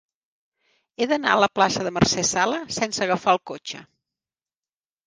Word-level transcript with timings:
He 1.03 1.07
d'anar 1.11 1.35
a 1.35 1.41
la 1.43 1.49
plaça 1.59 1.85
de 1.89 1.91
Mercè 1.99 2.27
Sala 2.31 2.59
sense 2.81 3.05
agafar 3.09 3.39
el 3.39 3.45
cotxe. 3.53 3.85